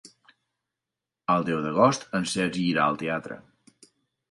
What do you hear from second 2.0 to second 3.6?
en Sergi irà al teatre.